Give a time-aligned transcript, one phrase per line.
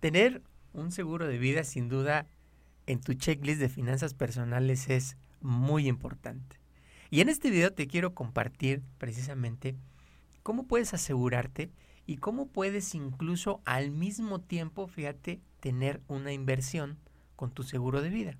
[0.00, 2.26] Tener un seguro de vida sin duda
[2.86, 6.60] en tu checklist de finanzas personales es muy importante.
[7.10, 9.76] Y en este video te quiero compartir precisamente
[10.44, 11.72] cómo puedes asegurarte
[12.06, 16.98] y cómo puedes incluso al mismo tiempo, fíjate, tener una inversión
[17.34, 18.36] con tu seguro de vida.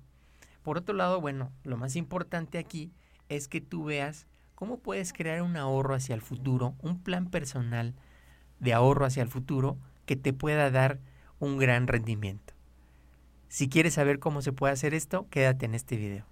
[0.63, 2.93] Por otro lado, bueno, lo más importante aquí
[3.27, 7.95] es que tú veas cómo puedes crear un ahorro hacia el futuro, un plan personal
[8.59, 10.99] de ahorro hacia el futuro que te pueda dar
[11.39, 12.53] un gran rendimiento.
[13.47, 16.25] Si quieres saber cómo se puede hacer esto, quédate en este video.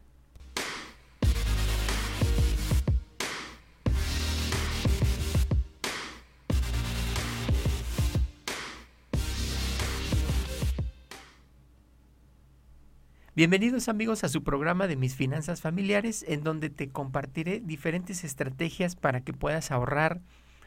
[13.38, 18.96] Bienvenidos amigos a su programa de Mis Finanzas Familiares, en donde te compartiré diferentes estrategias
[18.96, 20.22] para que puedas ahorrar,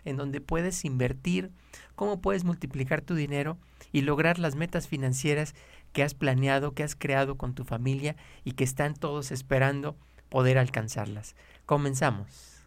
[0.05, 1.51] en donde puedes invertir,
[1.95, 3.59] cómo puedes multiplicar tu dinero
[3.93, 5.55] y lograr las metas financieras
[5.93, 9.97] que has planeado, que has creado con tu familia y que están todos esperando
[10.29, 11.35] poder alcanzarlas.
[11.67, 12.61] Comenzamos.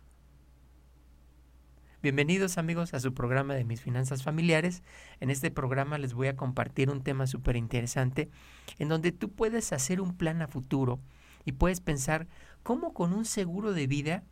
[2.03, 4.83] Bienvenidos amigos a su programa de mis finanzas familiares.
[5.21, 8.29] En este programa les voy a compartir un tema súper interesante
[8.77, 10.99] en donde tú puedes hacer un plan a futuro
[11.45, 12.27] y puedes pensar
[12.61, 14.25] cómo con un seguro de vida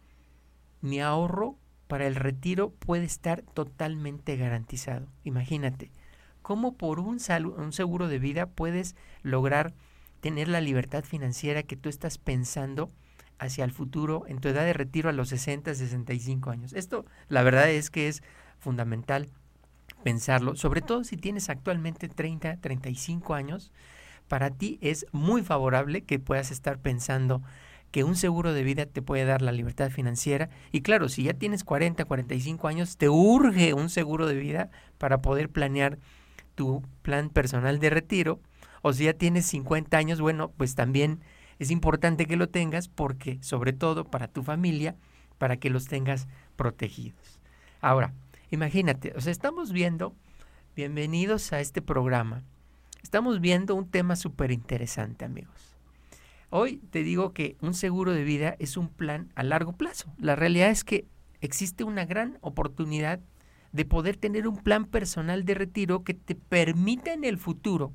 [0.82, 1.61] mi ahorro
[1.92, 5.08] para el retiro puede estar totalmente garantizado.
[5.26, 5.92] Imagínate,
[6.42, 7.18] cómo por un,
[7.58, 9.74] un seguro de vida puedes lograr
[10.22, 12.90] tener la libertad financiera que tú estás pensando
[13.40, 16.72] hacia el futuro en tu edad de retiro a los 60, 65 años.
[16.72, 18.24] Esto la verdad es que es
[18.58, 19.28] fundamental
[20.02, 23.74] pensarlo, sobre todo si tienes actualmente 30, 35 años,
[24.30, 27.42] para ti es muy favorable que puedas estar pensando
[27.92, 30.50] que un seguro de vida te puede dar la libertad financiera.
[30.72, 35.22] Y claro, si ya tienes 40, 45 años, te urge un seguro de vida para
[35.22, 36.00] poder planear
[36.56, 38.40] tu plan personal de retiro.
[38.82, 41.20] O si ya tienes 50 años, bueno, pues también
[41.60, 44.96] es importante que lo tengas porque, sobre todo para tu familia,
[45.38, 47.40] para que los tengas protegidos.
[47.82, 48.14] Ahora,
[48.50, 50.16] imagínate, o sea, estamos viendo,
[50.76, 52.44] bienvenidos a este programa,
[53.04, 55.71] estamos viendo un tema súper interesante, amigos.
[56.52, 60.14] Hoy te digo que un seguro de vida es un plan a largo plazo.
[60.20, 61.06] La realidad es que
[61.40, 63.20] existe una gran oportunidad
[63.72, 67.94] de poder tener un plan personal de retiro que te permita en el futuro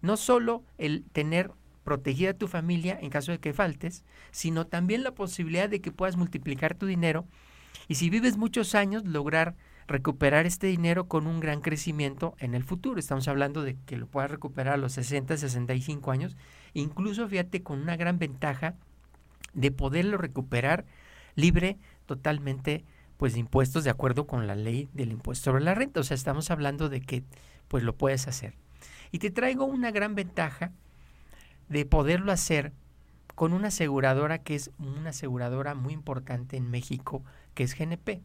[0.00, 1.50] no solo el tener
[1.84, 6.16] protegida tu familia en caso de que faltes, sino también la posibilidad de que puedas
[6.16, 7.26] multiplicar tu dinero
[7.88, 9.56] y si vives muchos años lograr
[9.88, 13.00] recuperar este dinero con un gran crecimiento en el futuro.
[13.00, 16.36] Estamos hablando de que lo puedas recuperar a los 60, 65 años,
[16.74, 18.74] incluso fíjate con una gran ventaja
[19.54, 20.84] de poderlo recuperar
[21.34, 22.84] libre totalmente
[23.16, 26.00] pues de impuestos de acuerdo con la ley del impuesto sobre la renta.
[26.00, 27.24] O sea, estamos hablando de que
[27.66, 28.54] pues lo puedes hacer.
[29.10, 30.72] Y te traigo una gran ventaja
[31.68, 32.72] de poderlo hacer
[33.34, 38.20] con una aseguradora que es una aseguradora muy importante en México, que es GNP.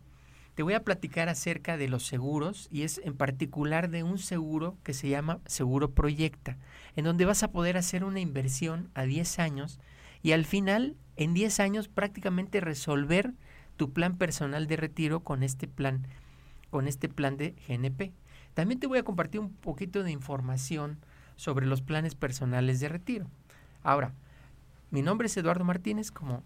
[0.56, 4.78] Te voy a platicar acerca de los seguros y es en particular de un seguro
[4.84, 6.58] que se llama Seguro Proyecta,
[6.96, 9.80] en donde vas a poder hacer una inversión a 10 años
[10.22, 13.34] y al final, en 10 años, prácticamente resolver
[13.78, 16.08] tu plan personal de retiro con este plan,
[16.70, 18.14] con este plan de GNP.
[18.53, 21.00] También te voy a compartir un poquito de información
[21.35, 23.28] sobre los planes personales de retiro.
[23.81, 24.14] Ahora,
[24.91, 26.44] mi nombre es Eduardo Martínez, como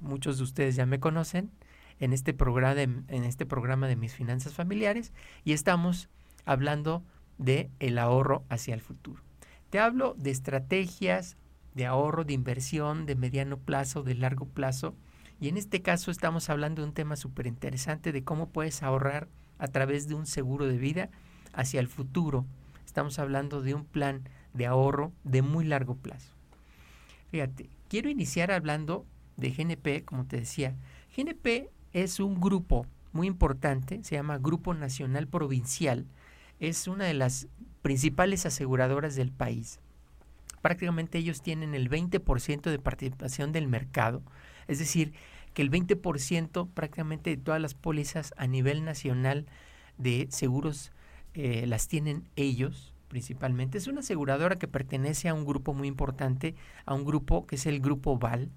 [0.00, 1.52] muchos de ustedes ya me conocen,
[2.00, 5.12] en este programa de, en este programa de mis finanzas familiares
[5.44, 6.08] y estamos
[6.44, 7.02] hablando
[7.38, 9.22] de el ahorro hacia el futuro.
[9.70, 11.36] Te hablo de estrategias
[11.74, 14.94] de ahorro, de inversión, de mediano plazo, de largo plazo.
[15.40, 19.28] Y en este caso estamos hablando de un tema súper interesante de cómo puedes ahorrar
[19.58, 21.10] a través de un seguro de vida
[21.52, 22.46] hacia el futuro
[22.96, 26.32] Estamos hablando de un plan de ahorro de muy largo plazo.
[27.30, 29.04] Fíjate, quiero iniciar hablando
[29.36, 30.74] de GNP, como te decía.
[31.14, 36.04] GNP es un grupo muy importante, se llama Grupo Nacional Provincial.
[36.60, 37.48] Es una de las
[37.80, 39.80] principales aseguradoras del país.
[40.60, 44.22] Prácticamente ellos tienen el 20% de participación del mercado,
[44.68, 45.14] es decir,
[45.54, 49.46] que el 20% prácticamente de todas las pólizas a nivel nacional
[49.96, 50.92] de seguros
[51.32, 53.78] eh, las tienen ellos principalmente.
[53.78, 57.64] Es una aseguradora que pertenece a un grupo muy importante, a un grupo que es
[57.64, 58.50] el Grupo Val.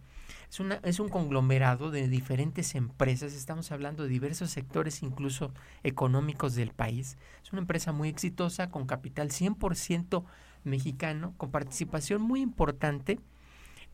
[0.50, 5.54] Es, una, es un conglomerado de diferentes empresas, estamos hablando de diversos sectores incluso
[5.84, 7.18] económicos del país.
[7.44, 10.24] Es una empresa muy exitosa, con capital 100%
[10.64, 13.20] mexicano, con participación muy importante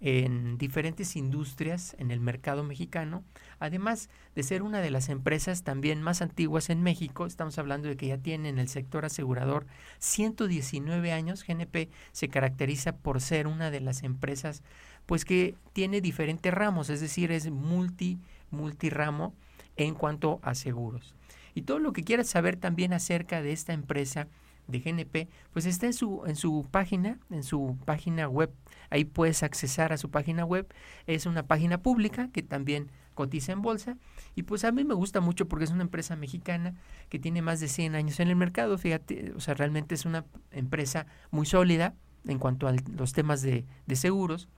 [0.01, 3.23] en diferentes industrias en el mercado mexicano,
[3.59, 7.95] además de ser una de las empresas también más antiguas en México, estamos hablando de
[7.95, 9.65] que ya tiene en el sector asegurador
[9.99, 14.63] 119 años, GNP se caracteriza por ser una de las empresas
[15.05, 18.19] pues que tiene diferentes ramos, es decir, es multi
[18.51, 19.33] multiramo
[19.75, 21.13] en cuanto a seguros.
[21.53, 24.27] Y todo lo que quieras saber también acerca de esta empresa
[24.67, 28.51] de GNP, pues está en su, en su página, en su página web.
[28.89, 30.67] Ahí puedes accesar a su página web.
[31.07, 33.97] Es una página pública que también cotiza en bolsa.
[34.35, 36.73] Y pues a mí me gusta mucho porque es una empresa mexicana
[37.09, 38.77] que tiene más de 100 años en el mercado.
[38.77, 41.93] Fíjate, o sea, realmente es una empresa muy sólida
[42.27, 44.49] en cuanto a los temas de, de seguros.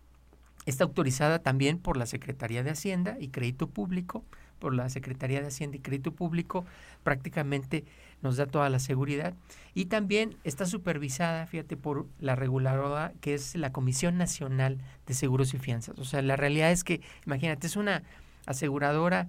[0.68, 4.24] Está autorizada también por la Secretaría de Hacienda y Crédito Público
[4.60, 6.66] por la Secretaría de Hacienda y Crédito Público,
[7.04, 7.86] prácticamente
[8.22, 9.34] nos da toda la seguridad.
[9.74, 15.54] Y también está supervisada, fíjate, por la reguladora que es la Comisión Nacional de Seguros
[15.54, 15.98] y Fianzas.
[16.00, 18.04] O sea, la realidad es que, imagínate, es una
[18.46, 19.28] aseguradora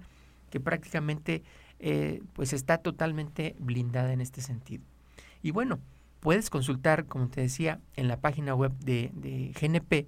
[0.49, 1.43] que prácticamente
[1.79, 4.83] eh, pues está totalmente blindada en este sentido.
[5.41, 5.79] Y bueno,
[6.19, 10.07] puedes consultar, como te decía, en la página web de, de GNP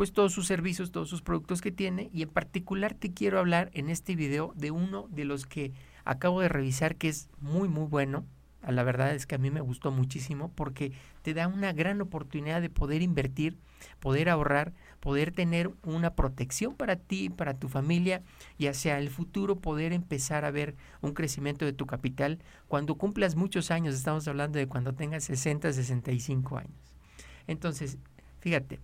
[0.00, 3.70] pues todos sus servicios, todos sus productos que tiene y en particular te quiero hablar
[3.74, 5.74] en este video de uno de los que
[6.06, 8.24] acabo de revisar que es muy muy bueno.
[8.66, 12.62] La verdad es que a mí me gustó muchísimo porque te da una gran oportunidad
[12.62, 13.58] de poder invertir,
[13.98, 18.22] poder ahorrar, poder tener una protección para ti, para tu familia
[18.56, 22.38] y hacia el futuro poder empezar a ver un crecimiento de tu capital
[22.68, 26.80] cuando cumplas muchos años, estamos hablando de cuando tengas 60, 65 años.
[27.46, 27.98] Entonces,
[28.38, 28.80] fíjate,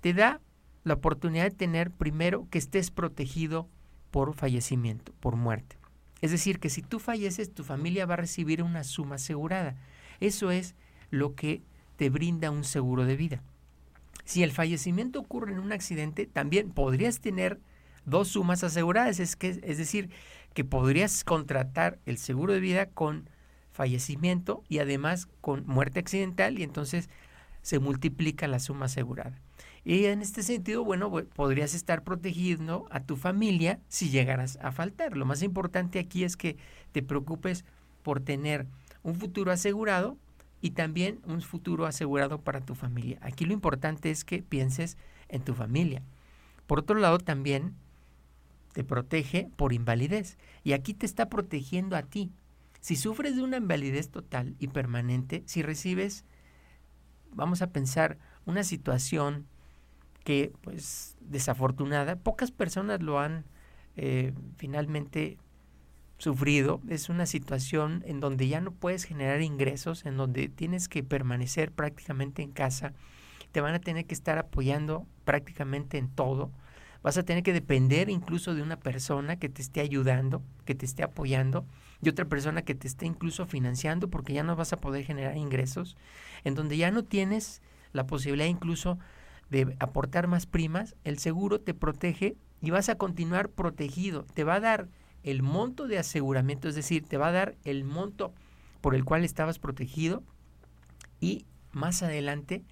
[0.00, 0.40] te da
[0.84, 3.68] la oportunidad de tener primero que estés protegido
[4.10, 5.76] por fallecimiento, por muerte.
[6.22, 9.76] Es decir, que si tú falleces, tu familia va a recibir una suma asegurada.
[10.20, 10.74] Eso es
[11.10, 11.62] lo que
[11.96, 13.42] te brinda un seguro de vida.
[14.24, 17.60] Si el fallecimiento ocurre en un accidente, también podrías tener
[18.04, 19.20] dos sumas aseguradas.
[19.20, 20.10] Es, es decir,
[20.54, 23.28] que podrías contratar el seguro de vida con
[23.72, 27.10] fallecimiento y además con muerte accidental y entonces
[27.60, 29.42] se multiplica la suma asegurada.
[29.88, 35.16] Y en este sentido, bueno, podrías estar protegiendo a tu familia si llegaras a faltar.
[35.16, 36.56] Lo más importante aquí es que
[36.90, 37.64] te preocupes
[38.02, 38.66] por tener
[39.04, 40.18] un futuro asegurado
[40.60, 43.18] y también un futuro asegurado para tu familia.
[43.20, 44.96] Aquí lo importante es que pienses
[45.28, 46.02] en tu familia.
[46.66, 47.76] Por otro lado, también
[48.72, 50.36] te protege por invalidez.
[50.64, 52.32] Y aquí te está protegiendo a ti.
[52.80, 56.24] Si sufres de una invalidez total y permanente, si recibes,
[57.30, 59.46] vamos a pensar, una situación
[60.26, 63.44] que pues desafortunada, pocas personas lo han
[63.94, 65.38] eh, finalmente
[66.18, 66.80] sufrido.
[66.88, 71.70] Es una situación en donde ya no puedes generar ingresos, en donde tienes que permanecer
[71.70, 72.92] prácticamente en casa,
[73.52, 76.50] te van a tener que estar apoyando prácticamente en todo.
[77.04, 80.86] Vas a tener que depender incluso de una persona que te esté ayudando, que te
[80.86, 81.64] esté apoyando,
[82.02, 85.36] y otra persona que te esté incluso financiando porque ya no vas a poder generar
[85.36, 85.96] ingresos,
[86.42, 87.62] en donde ya no tienes
[87.92, 88.98] la posibilidad incluso
[89.50, 94.24] de aportar más primas, el seguro te protege y vas a continuar protegido.
[94.34, 94.88] Te va a dar
[95.22, 98.32] el monto de aseguramiento, es decir, te va a dar el monto
[98.80, 100.22] por el cual estabas protegido
[101.20, 102.64] y más adelante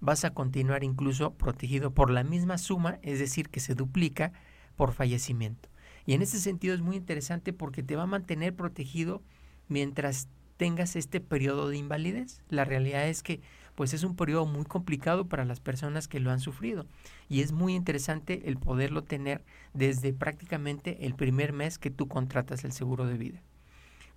[0.00, 4.32] vas a continuar incluso protegido por la misma suma, es decir, que se duplica
[4.76, 5.68] por fallecimiento.
[6.06, 9.22] Y en ese sentido es muy interesante porque te va a mantener protegido
[9.68, 12.42] mientras tengas este periodo de invalidez.
[12.48, 13.40] La realidad es que
[13.80, 16.84] pues es un periodo muy complicado para las personas que lo han sufrido.
[17.30, 22.62] Y es muy interesante el poderlo tener desde prácticamente el primer mes que tú contratas
[22.64, 23.40] el seguro de vida.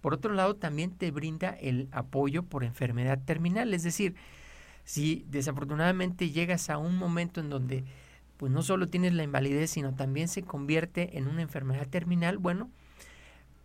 [0.01, 4.15] Por otro lado, también te brinda el apoyo por enfermedad terminal, es decir,
[4.83, 7.85] si desafortunadamente llegas a un momento en donde
[8.35, 12.69] pues no solo tienes la invalidez, sino también se convierte en una enfermedad terminal, bueno,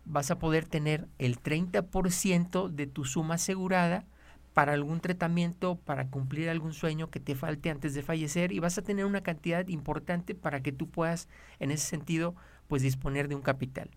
[0.05, 4.05] vas a poder tener el 30% de tu suma asegurada
[4.59, 8.77] para algún tratamiento, para cumplir algún sueño que te falte antes de fallecer y vas
[8.77, 12.35] a tener una cantidad importante para que tú puedas en ese sentido
[12.67, 13.89] pues disponer de un capital.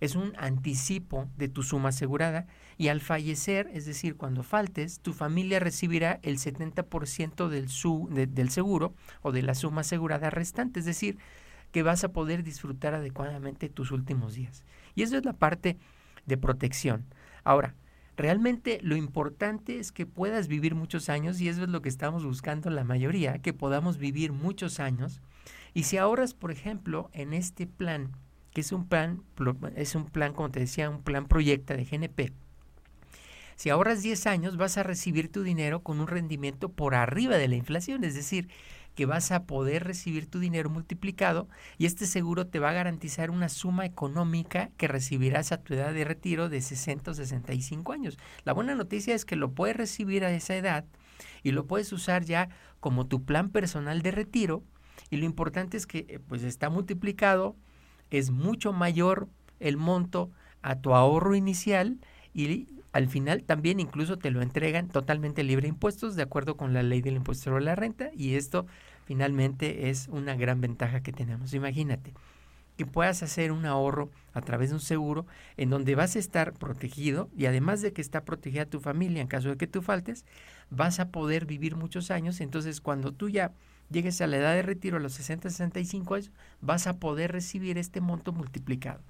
[0.00, 2.48] Es un anticipo de tu suma asegurada
[2.78, 8.50] y al fallecer, es decir, cuando faltes, tu familia recibirá el 70% del, su, del
[8.50, 11.16] seguro o de la suma asegurada restante, es decir,
[11.70, 14.64] que vas a poder disfrutar adecuadamente tus últimos días.
[14.96, 15.78] Y eso es la parte
[16.26, 17.04] de protección.
[17.44, 17.76] Ahora,
[18.18, 22.24] Realmente lo importante es que puedas vivir muchos años y eso es lo que estamos
[22.24, 25.20] buscando la mayoría, que podamos vivir muchos años.
[25.72, 28.10] Y si ahorras, por ejemplo, en este plan,
[28.52, 29.22] que es un plan,
[29.76, 32.32] es un plan, como te decía, un plan proyecta de GNP,
[33.54, 37.46] si ahorras 10 años vas a recibir tu dinero con un rendimiento por arriba de
[37.46, 38.48] la inflación, es decir,
[38.94, 43.30] que vas a poder recibir tu dinero multiplicado y este seguro te va a garantizar
[43.30, 48.18] una suma económica que recibirás a tu edad de retiro de 60 o 65 años.
[48.44, 50.84] La buena noticia es que lo puedes recibir a esa edad
[51.42, 52.48] y lo puedes usar ya
[52.80, 54.64] como tu plan personal de retiro
[55.10, 57.56] y lo importante es que eh, pues está multiplicado,
[58.10, 59.28] es mucho mayor
[59.60, 60.30] el monto
[60.62, 61.98] a tu ahorro inicial
[62.34, 66.72] y al final también incluso te lo entregan totalmente libre de impuestos de acuerdo con
[66.72, 68.66] la ley del impuesto sobre la renta y esto
[69.04, 71.54] finalmente es una gran ventaja que tenemos.
[71.54, 72.12] Imagínate
[72.76, 75.26] que puedas hacer un ahorro a través de un seguro
[75.56, 79.26] en donde vas a estar protegido y además de que está protegida tu familia en
[79.26, 80.24] caso de que tú faltes,
[80.70, 82.40] vas a poder vivir muchos años.
[82.40, 83.52] Entonces, cuando tú ya
[83.90, 86.30] llegues a la edad de retiro a los 60, 65 años,
[86.60, 89.00] vas a poder recibir este monto multiplicado.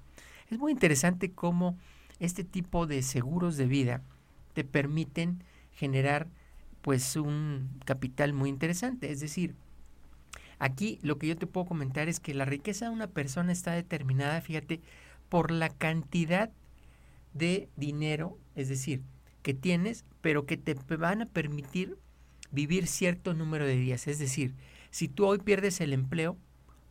[0.49, 1.77] Es muy interesante cómo
[2.19, 4.03] este tipo de seguros de vida
[4.53, 6.27] te permiten generar
[6.81, 9.11] pues un capital muy interesante.
[9.11, 9.55] Es decir,
[10.57, 13.73] aquí lo que yo te puedo comentar es que la riqueza de una persona está
[13.73, 14.81] determinada, fíjate,
[15.29, 16.51] por la cantidad
[17.33, 19.01] de dinero, es decir,
[19.41, 21.97] que tienes, pero que te van a permitir
[22.51, 24.07] vivir cierto número de días.
[24.07, 24.55] Es decir,
[24.89, 26.37] si tú hoy pierdes el empleo,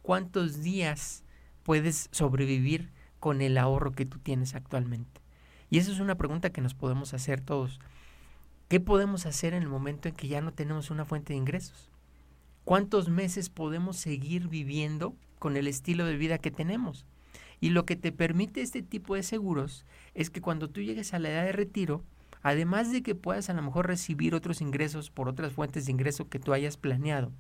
[0.02, 1.25] ¿cuántos días
[1.62, 5.20] puedes sobrevivir con el ahorro que tú tienes actualmente?
[5.70, 7.80] Y esa es una pregunta que nos podemos hacer todos.
[8.68, 11.90] ¿Qué podemos hacer en el momento en que ya no tenemos una fuente de ingresos?
[12.64, 17.06] ¿Cuántos meses podemos seguir viviendo con el estilo de vida que tenemos?
[17.60, 19.84] Y lo que te permite este tipo de seguros
[20.14, 22.02] es que cuando tú llegues a la edad de retiro,
[22.42, 26.28] además de que puedas a lo mejor recibir otros ingresos por otras fuentes de ingreso
[26.28, 27.32] que tú hayas planeado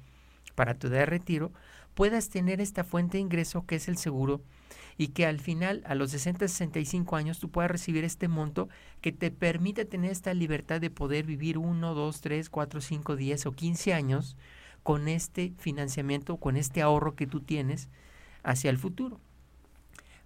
[0.54, 1.52] para tu edad de retiro,
[1.94, 4.42] puedas tener esta fuente de ingreso que es el seguro
[4.96, 8.68] y que al final, a los 60, 65 años, tú puedas recibir este monto
[9.00, 13.46] que te permite tener esta libertad de poder vivir 1, 2, 3, 4, 5, 10
[13.46, 14.36] o 15 años
[14.82, 17.88] con este financiamiento, con este ahorro que tú tienes
[18.42, 19.20] hacia el futuro.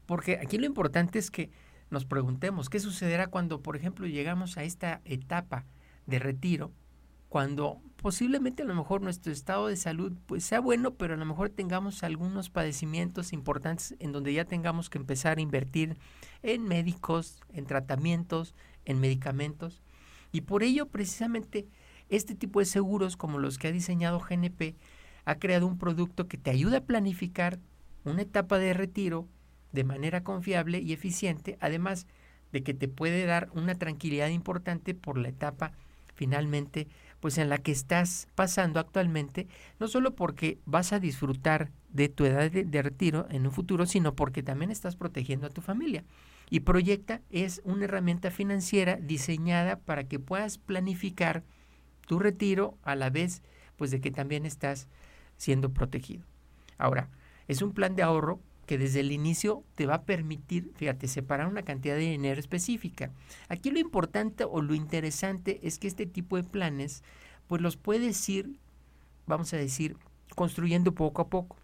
[0.06, 1.50] Porque aquí lo importante es que
[1.90, 5.66] nos preguntemos qué sucederá cuando, por ejemplo, llegamos a esta etapa
[6.06, 6.72] de retiro,
[7.32, 11.24] cuando posiblemente a lo mejor nuestro estado de salud pues sea bueno, pero a lo
[11.24, 15.96] mejor tengamos algunos padecimientos importantes en donde ya tengamos que empezar a invertir
[16.42, 19.80] en médicos, en tratamientos, en medicamentos.
[20.30, 21.66] Y por ello precisamente
[22.10, 24.76] este tipo de seguros como los que ha diseñado GNP
[25.24, 27.58] ha creado un producto que te ayuda a planificar
[28.04, 29.26] una etapa de retiro
[29.72, 32.06] de manera confiable y eficiente, además
[32.52, 35.72] de que te puede dar una tranquilidad importante por la etapa
[36.14, 36.88] finalmente
[37.22, 39.46] pues en la que estás pasando actualmente,
[39.78, 44.16] no solo porque vas a disfrutar de tu edad de, retiro en un futuro, sino
[44.16, 46.02] porque también estás protegiendo a tu familia.
[46.50, 51.44] Y Proyecta es una herramienta financiera diseñada para que puedas planificar
[52.08, 53.42] tu retiro a la vez
[53.76, 54.88] pues de que también estás
[55.36, 56.24] siendo protegido.
[56.76, 57.08] Ahora,
[57.46, 61.48] es un plan de ahorro que desde el inicio te va a permitir, fíjate, separar
[61.48, 63.10] una cantidad de dinero específica.
[63.48, 67.02] Aquí lo importante o lo interesante es que este tipo de planes,
[67.48, 68.58] pues los puedes ir,
[69.26, 69.96] vamos a decir,
[70.34, 71.56] construyendo poco a poco,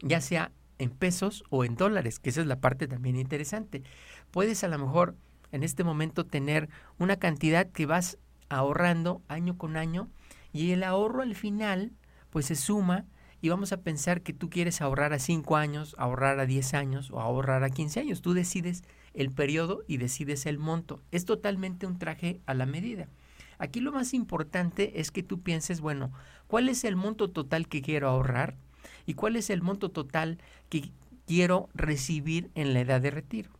[0.00, 3.82] ya sea en pesos o en dólares, que esa es la parte también interesante.
[4.30, 5.14] Puedes a lo mejor
[5.52, 6.68] en este momento tener
[6.98, 8.18] una cantidad que vas
[8.48, 10.08] ahorrando año con año
[10.52, 11.92] y el ahorro al final
[12.30, 13.04] pues se suma
[13.40, 17.10] y vamos a pensar que tú quieres ahorrar a 5 años, ahorrar a 10 años
[17.10, 18.22] o ahorrar a 15 años.
[18.22, 18.82] Tú decides
[19.14, 21.02] el periodo y decides el monto.
[21.10, 23.08] Es totalmente un traje a la medida.
[23.58, 26.12] Aquí lo más importante es que tú pienses, bueno,
[26.46, 28.56] ¿cuál es el monto total que quiero ahorrar?
[29.06, 30.38] ¿Y cuál es el monto total
[30.68, 30.90] que
[31.26, 33.50] quiero recibir en la edad de retiro?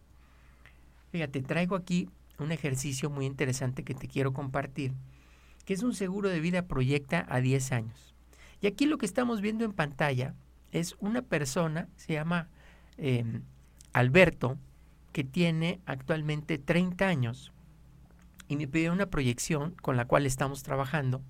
[1.13, 4.93] Fíjate, traigo aquí un ejercicio muy interesante que te quiero compartir,
[5.65, 8.16] que es un seguro de vida proyecta a 10 años.
[8.61, 10.35] Y aquí lo que estamos viendo en pantalla
[10.73, 12.49] es una persona, se llama
[12.97, 13.43] em,
[13.93, 14.59] Alberto,
[15.13, 17.53] que tiene actualmente 30 años
[18.49, 21.23] y me pidió una proyección con la cual estamos trabajando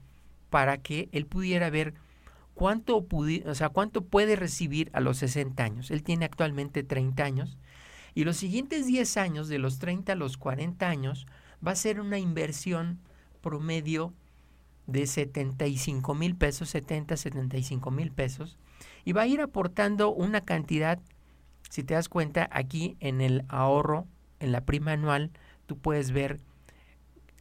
[0.51, 1.95] para que él pudiera ver
[2.55, 5.91] cuánto, o sea, cuánto puede recibir a los 60 años.
[5.91, 7.59] Él tiene actualmente 30 años
[8.17, 11.27] y los siguientes 10 años, de los 30 a los 40 años,
[11.65, 12.99] va a ser una inversión
[13.43, 14.15] promedio
[14.87, 18.59] de 75 mil pesos, 70, 75 mil pesos,
[19.05, 21.01] y va a ir aportando una cantidad,
[21.71, 24.07] si te das cuenta, aquí en el ahorro,
[24.41, 25.31] en la prima anual,
[25.67, 26.41] tú puedes ver,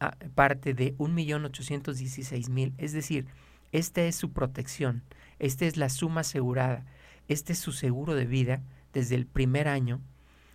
[0.00, 3.26] ah, parte de 1.816.000, es decir,
[3.70, 5.04] esta es su protección,
[5.38, 6.84] esta es la suma asegurada,
[7.28, 10.00] este es su seguro de vida desde el primer año,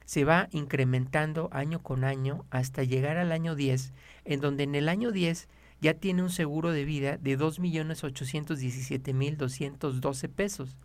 [0.05, 3.93] se va incrementando año con año hasta llegar al año 10,
[4.25, 5.47] en donde en el año 10
[5.81, 10.77] ya tiene un seguro de vida de 2.817.212 pesos.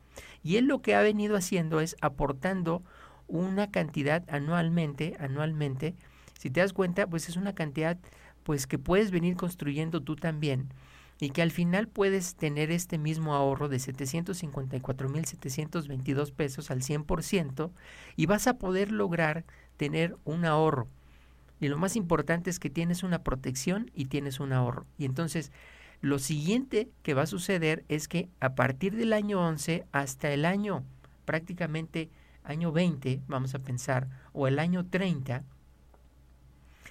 [0.42, 2.82] Y él lo que ha venido haciendo es aportando
[3.28, 5.94] una cantidad anualmente, anualmente,
[6.38, 7.99] si te das cuenta, pues es una cantidad
[8.42, 10.70] pues que puedes venir construyendo tú también
[11.20, 17.70] y que al final puedes tener este mismo ahorro de 754.722 pesos al 100%
[18.16, 19.44] y vas a poder lograr
[19.76, 20.88] tener un ahorro
[21.60, 24.86] y lo más importante es que tienes una protección y tienes un ahorro.
[24.96, 25.52] Y entonces,
[26.00, 30.46] lo siguiente que va a suceder es que a partir del año 11 hasta el
[30.46, 30.84] año
[31.26, 32.10] prácticamente
[32.42, 35.44] año 20, vamos a pensar, o el año 30,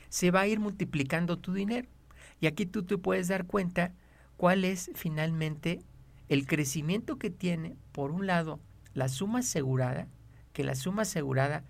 [0.07, 1.88] se va a ir multiplicando tu dinero.
[2.39, 3.93] Y aquí tú te puedes dar cuenta
[4.38, 5.81] cuál es finalmente
[6.29, 8.59] el crecimiento que tiene, por un lado,
[8.93, 10.07] la suma asegurada,
[10.53, 11.63] que la suma asegurada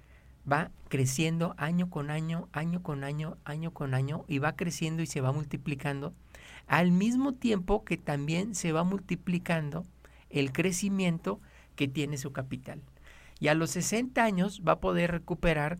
[0.49, 5.07] va creciendo año con año, año con año, año con año, y va creciendo y
[5.07, 6.13] se va multiplicando,
[6.67, 9.85] al mismo tiempo que también se va multiplicando
[10.29, 11.39] el crecimiento
[11.75, 12.81] que tiene su capital.
[13.39, 15.79] Y a los 60 años va a poder recuperar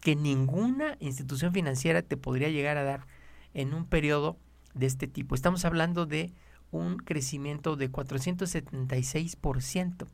[0.00, 3.08] que ninguna institución financiera te podría llegar a dar
[3.54, 4.36] en un periodo
[4.74, 5.34] de este tipo.
[5.34, 6.32] Estamos hablando de
[6.70, 10.06] un crecimiento de 476%.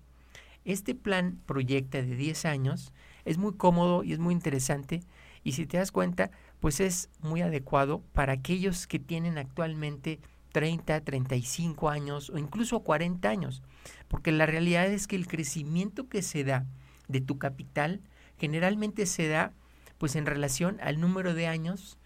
[0.65, 2.93] Este plan proyecta de 10 años,
[3.25, 5.03] es muy cómodo y es muy interesante
[5.45, 10.19] y si te das cuenta, pues es muy adecuado para aquellos que tienen actualmente
[10.53, 13.63] 30, 35 años o incluso 40 años,
[14.09, 16.65] porque la realidad es que el crecimiento que se da
[17.09, 18.01] de tu capital
[18.39, 19.53] generalmente se da
[19.99, 21.99] pues en relación al número de años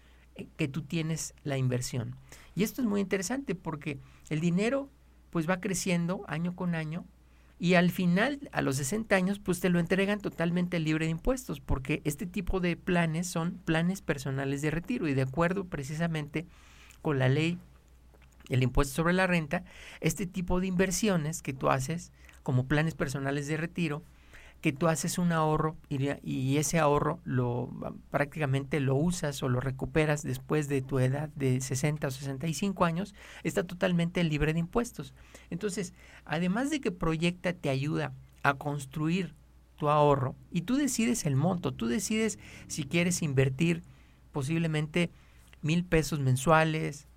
[0.57, 2.15] que tú tienes la inversión.
[2.55, 3.99] Y esto es muy interesante porque
[4.29, 4.89] el dinero
[5.29, 7.05] pues va creciendo año con año
[7.59, 11.59] y al final, a los 60 años, pues te lo entregan totalmente libre de impuestos,
[11.59, 16.47] porque este tipo de planes son planes personales de retiro y de acuerdo precisamente
[17.01, 17.59] con la ley,
[18.47, 19.65] el impuesto sobre la renta,
[19.99, 24.03] este tipo de inversiones que tú haces como planes personales de retiro,
[24.61, 27.69] que tú haces un ahorro y, ese ahorro lo
[28.11, 33.15] prácticamente lo usas o lo recuperas después de tu edad de 60 o 65 años,
[33.43, 35.13] está totalmente libre de impuestos.
[35.49, 35.93] Entonces,
[36.25, 39.35] además de que Proyecta te ayuda a construir
[39.77, 43.83] tu ahorro y tú decides el monto, tú decides si quieres invertir
[44.31, 45.09] posiblemente
[45.61, 47.08] mil pesos mensuales,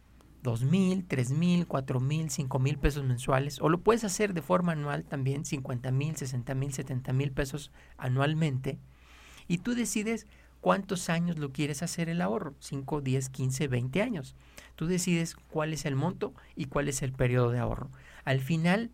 [0.43, 4.43] dos mil, tres mil, cuatro mil, cinco mil pesos mensuales, o lo puedes hacer de
[4.43, 8.79] forma anual también, cincuenta mil, sesenta mil, setenta mil pesos anualmente,
[9.49, 10.27] y tú decides
[10.61, 14.37] cuántos años lo quieres hacer el ahorro, 5, 10, 15, 20 años.
[14.77, 17.91] Tú decides cuál es el monto y cuál es el periodo de ahorro.
[18.25, 18.91] Al final,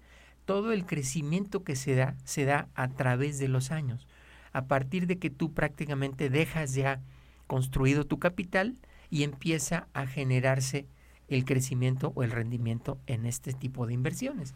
[0.46, 4.08] todo el crecimiento que se da, se da a través de los años.
[4.52, 7.02] A partir de que tú prácticamente dejas ya
[7.46, 8.78] construido tu capital
[9.10, 10.86] y empieza a generarse
[11.28, 14.54] el crecimiento o el rendimiento en este tipo de inversiones.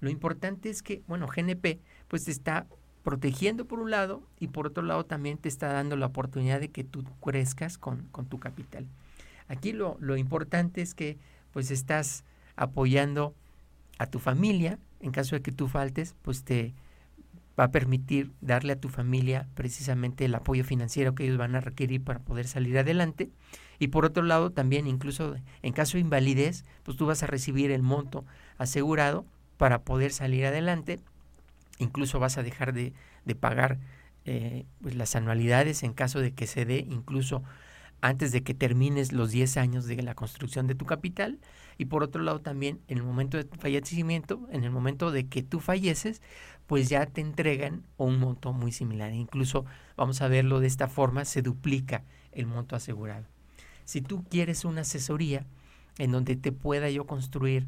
[0.00, 2.66] Lo importante es que, bueno, GNP pues te está
[3.02, 6.70] protegiendo por un lado y por otro lado también te está dando la oportunidad de
[6.70, 8.86] que tú crezcas con, con tu capital.
[9.48, 11.18] Aquí lo, lo importante es que
[11.52, 12.24] pues estás
[12.56, 13.34] apoyando
[13.98, 16.74] a tu familia, en caso de que tú faltes, pues te
[17.58, 21.60] va a permitir darle a tu familia precisamente el apoyo financiero que ellos van a
[21.60, 23.30] requerir para poder salir adelante
[23.78, 27.70] y por otro lado, también incluso en caso de invalidez, pues tú vas a recibir
[27.70, 28.24] el monto
[28.58, 31.00] asegurado para poder salir adelante.
[31.78, 32.92] Incluso vas a dejar de,
[33.24, 33.78] de pagar
[34.24, 37.42] eh, pues las anualidades en caso de que se dé incluso
[38.00, 41.38] antes de que termines los 10 años de la construcción de tu capital.
[41.78, 45.42] Y por otro lado también en el momento de fallecimiento, en el momento de que
[45.42, 46.22] tú falleces,
[46.66, 49.12] pues ya te entregan un monto muy similar.
[49.12, 49.64] Incluso,
[49.96, 53.26] vamos a verlo de esta forma, se duplica el monto asegurado.
[53.84, 55.46] Si tú quieres una asesoría
[55.98, 57.66] en donde te pueda yo construir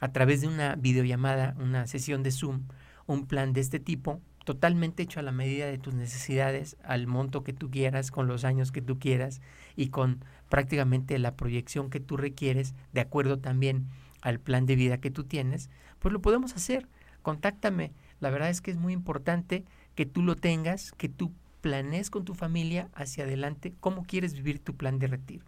[0.00, 2.62] a través de una videollamada, una sesión de Zoom,
[3.06, 7.42] un plan de este tipo, totalmente hecho a la medida de tus necesidades, al monto
[7.42, 9.40] que tú quieras, con los años que tú quieras
[9.74, 13.88] y con prácticamente la proyección que tú requieres, de acuerdo también
[14.22, 16.86] al plan de vida que tú tienes, pues lo podemos hacer.
[17.22, 17.90] Contáctame.
[18.20, 19.64] La verdad es que es muy importante
[19.96, 24.60] que tú lo tengas, que tú planees con tu familia hacia adelante cómo quieres vivir
[24.60, 25.44] tu plan de retiro.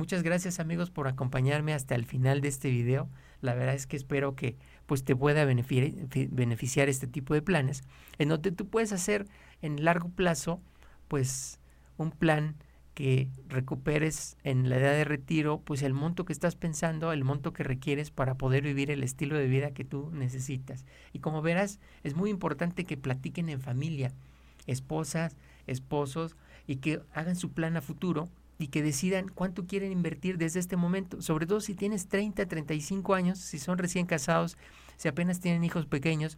[0.00, 3.10] Muchas gracias amigos por acompañarme hasta el final de este video.
[3.42, 7.82] La verdad es que espero que pues te pueda beneficiar este tipo de planes
[8.18, 9.26] en donde tú puedes hacer
[9.60, 10.62] en largo plazo
[11.06, 11.60] pues
[11.98, 12.56] un plan
[12.94, 17.52] que recuperes en la edad de retiro pues el monto que estás pensando, el monto
[17.52, 20.86] que requieres para poder vivir el estilo de vida que tú necesitas.
[21.12, 24.14] Y como verás, es muy importante que platiquen en familia,
[24.66, 25.36] esposas,
[25.66, 26.36] esposos,
[26.66, 28.30] y que hagan su plan a futuro
[28.60, 33.14] y que decidan cuánto quieren invertir desde este momento, sobre todo si tienes 30, 35
[33.14, 34.58] años, si son recién casados,
[34.98, 36.36] si apenas tienen hijos pequeños,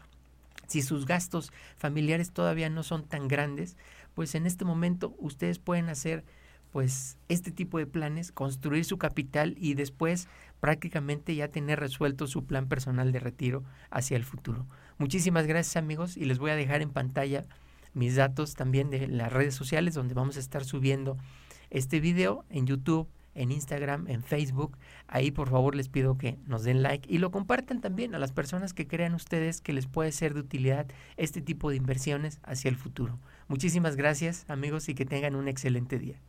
[0.69, 3.77] si sus gastos familiares todavía no son tan grandes,
[4.15, 6.25] pues en este momento ustedes pueden hacer
[6.71, 10.29] pues este tipo de planes, construir su capital y después
[10.61, 14.65] prácticamente ya tener resuelto su plan personal de retiro hacia el futuro.
[14.97, 17.47] Muchísimas gracias amigos y les voy a dejar en pantalla
[17.95, 21.19] mis datos también de las redes sociales donde vamos a estar subiendo
[21.73, 24.77] este video en YouTube, en Instagram, en Facebook.
[25.09, 28.33] Ahí por favor les pido que nos den like y lo compartan también a las
[28.33, 32.69] personas que crean ustedes que les puede ser de utilidad este tipo de inversiones hacia
[32.69, 33.19] el futuro.
[33.49, 36.21] Muchísimas gracias amigos y que tengan un excelente día.